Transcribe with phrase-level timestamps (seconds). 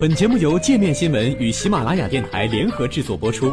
[0.00, 3.52] 本节目由界面新闻与喜马拉雅电台联合制作播出。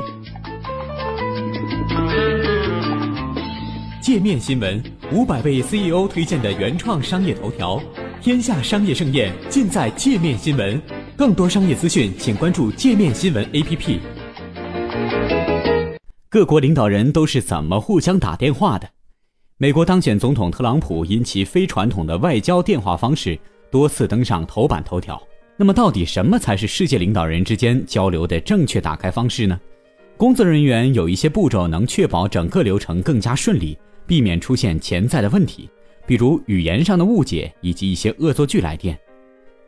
[4.00, 4.80] 界面新闻
[5.12, 7.82] 五百位 CEO 推荐的原创商业头条，
[8.22, 10.80] 天下商业盛宴尽在界面新闻。
[11.18, 14.00] 更多商业资讯，请关注界面新闻 APP。
[16.30, 18.88] 各国领导人都是怎么互相打电话的？
[19.58, 23.36] 美国当选总统特朗普因其非传统的外交电话方式，
[23.72, 25.20] 多次登上头版头条。
[25.58, 29.58] 那么，到底什么才是世界领导人之间交流的正确打开方式呢？
[30.18, 35.70] 工作人员有一些步骤能确保整个流程更加顺利，避免出现潜在的问题，
[36.06, 39.00] 比如语言上的误解以及一些恶作剧来电。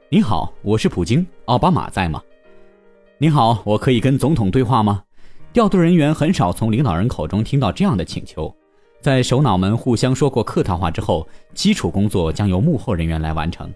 [0.10, 2.22] 你好，我是普京，奥巴马在吗？
[3.18, 5.04] 你好，我可以跟总统对话吗？
[5.54, 8.54] 调度人员很少从领导人口中听到这样的请求。
[9.00, 13.74] 在首脑们互相说过客套话之后，基础工作将由幕后人员来完成。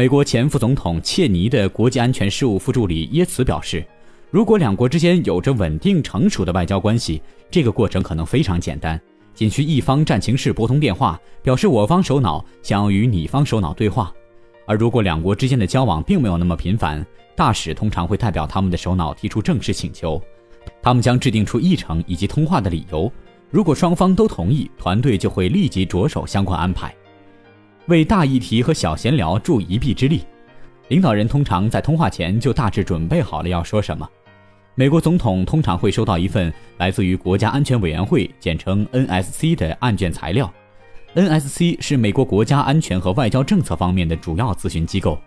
[0.00, 3.84] 美国前副总统切尼的国际安全事务副助理耶茨表示
[4.32, 7.20] ：“如果两国之间有着稳定成熟的外交关系，
[7.50, 8.98] 这个过程可能非常简单，
[9.34, 14.10] 仅需一方战情室拨通电话，表示我方首脑想要与你方首脑对话。
[14.64, 17.04] 而如果两国之间的交往并没有那么频繁，
[17.36, 20.18] 大使通常会代表他们的首脑提出正式请求，
[20.80, 23.12] 他们将制定出议程以及通话的理由。
[23.50, 26.90] 如果双方都同意，团队就会立即着手相关安排。”
[27.90, 30.22] 为大议题和小闲聊助一臂之力，
[30.86, 34.08] 领导人通常在通话前就大致准备好了要说什么。
[34.76, 40.50] 美国总统通常会收到一份来自于国家安全委员会（简称 NSC） 的案卷材料。
[41.16, 45.18] NSC 是美国国家安全和外交政策方面的主要咨询机构。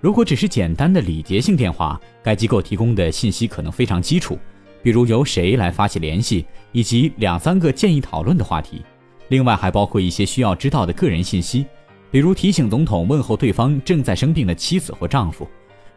[0.00, 4.38] 如果只是简单的礼节性电话，该机构提供的信息可能非常基础，
[4.82, 8.82] 比如由谁来发起联系，以及两三个建议讨论的话题。
[9.28, 11.66] 另外还包括一些需要知道的个人信息。
[12.10, 15.48] 比如提醒总统问候对方正在生病的妻子或丈夫，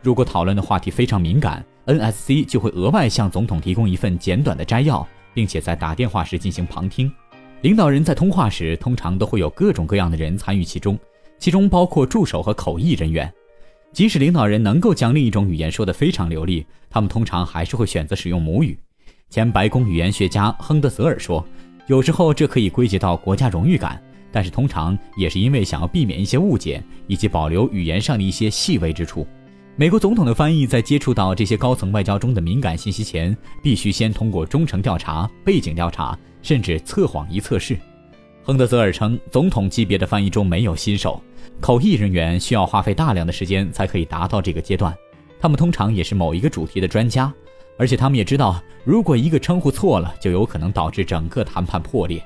[0.02, 7.12] 如果讨论的话题非常敏感，NSC 就会额外向总统提供一份简短的摘要，并且在打电话时进行旁听。
[7.62, 11.00] 领导人在通话时通常都会有各种各样的人参与其中，
[11.40, 13.34] 其中包括助手和口译人员。
[13.92, 18.78] 即使领导人能够将另一种语言说得非常流利，他们通常还是会选择使用母语。
[19.30, 21.44] 前白宫语言学家亨德泽尔说
[21.88, 24.00] ：“有时候这可以归结到国家荣誉感。”
[24.34, 29.26] 但是通常也是因为想要避免一些误解，以及保留语言上的一些细微之处。
[29.76, 37.78] 美国总统的翻译在接触到这些高层外交中的敏感信息前，必须先通过忠诚调查、背景调查，甚至测谎仪测试。
[38.44, 41.22] 亨德泽尔称，总统级别的翻译中没有新手，
[41.60, 44.94] 口译人员需要花费大量的时间才可以达到这个阶段。
[45.40, 47.34] 他们通常也是某一个主题的专家，
[47.78, 52.24] 而且他们也知道，如果一个称呼错了，就有可能导致整个谈判破裂。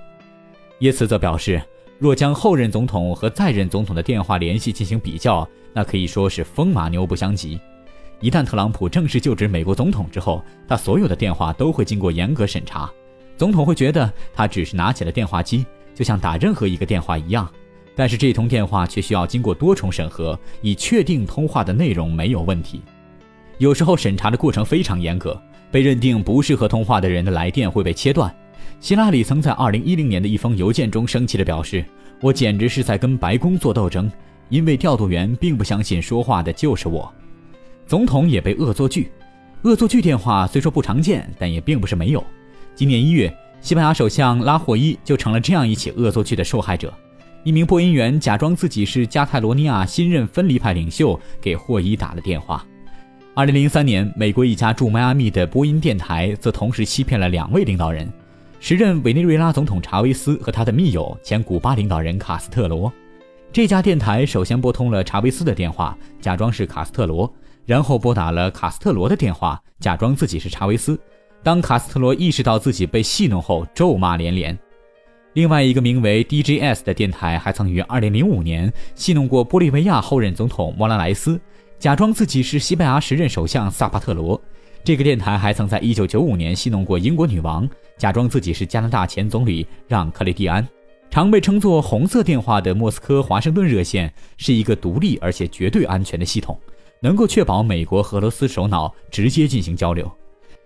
[0.80, 1.62] 耶茨则表示。
[2.00, 7.60] 若将后任总统和在任总统的电话联系进行比较，那可以说是风马牛不相及。
[8.20, 12.90] 一旦特朗普正式就职美国总统之后，他所有的电话都会经过严格审查。
[13.36, 15.66] 总统会觉得他只是拿起了电话机，
[15.96, 17.50] 就像打任何一个电话一样。
[17.96, 22.82] 但是这通电话却需要经过多重审核，以确定通话的内容没有问题。
[23.58, 25.40] 有时候审查的过程非常严格，
[25.72, 28.32] 被认定不适合通话的人的来电会被切断。
[28.80, 31.84] 希拉里曾在2010年的一封邮件中生气地表示
[32.22, 34.12] ：“我简直是在跟白宫做斗争，
[34.50, 37.12] 因为调度员并不相信说话的就是我。”
[37.88, 39.10] 总统也被恶作剧，
[39.64, 42.24] 恶作剧电话虽说不常见，但也并不是没有。
[42.76, 46.94] 今年一月，西班牙首相拉霍伊就成了这样一起恶作剧的受害者。
[47.44, 52.66] 一名播音员假装自己是加泰罗尼亚新任分离派领袖，给霍伊打了电话。
[53.36, 58.12] 2003年，美国一家驻迈阿密的播音电台则同时欺骗了两位领导人。
[58.60, 62.92] 时任委内瑞拉总统查韦斯和他的密友前古巴领导人卡斯特罗，
[63.52, 67.32] 这家电台首先拨通了查韦斯的电话，假装是卡斯特罗，
[67.66, 71.00] 然后拨打了卡斯特罗的电话，假装自己是查韦斯。
[71.44, 74.58] 当卡斯特罗意识到自己被戏弄后，咒骂连连。
[75.34, 81.40] 另外一个名为 DJS 的电台还曾于2005年戏弄过玻利维亚后任总统莫拉莱斯，
[81.78, 84.42] 假装自己是西班牙时任首相萨帕特罗。
[84.88, 90.66] 这个电台还曾在1995年戏弄过英国女王，假装自己是加拿大前总理让·克雷蒂安。
[91.10, 96.58] 常被称作“红色电话”的莫斯科华盛顿热线是一个独立而且绝对安全的系统，
[97.02, 100.10] 能够确保美国和俄罗斯首脑直接进行交流。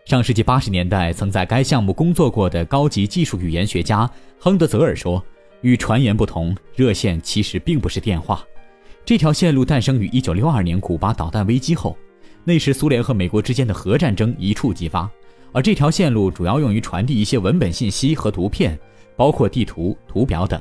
[0.05, 4.07] 上世纪八十年代曾在该项目工作过的高级技术语言学家
[4.37, 5.19] 亨德泽尔说
[5.61, 8.45] ：“与传言不同，热线其实并不是电话。
[9.03, 11.97] 这条线路诞生于1962年古巴导弹危机后。”
[12.43, 15.09] 那时，苏联和美国之间的核战争一触即发，
[15.51, 18.77] 而这条线路主要用于传递一些文本信息和图片，
[19.15, 20.59] 包括地图、图表等。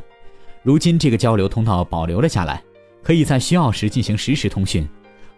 [0.63, 2.63] 如今，这个交流通道保留了下来，
[3.03, 4.87] 可以在需要时进行实时通讯。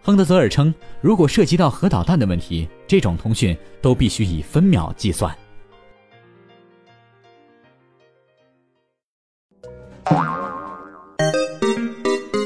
[0.01, 5.33] 亨德泽尔称，如果涉及到核导弹的问题，这种通讯都必须以分秒计算。